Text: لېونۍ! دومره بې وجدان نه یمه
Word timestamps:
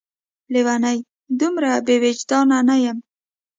لېونۍ! 0.53 0.99
دومره 1.39 1.69
بې 1.85 1.95
وجدان 2.03 2.47
نه 2.67 2.75
یمه 2.83 3.01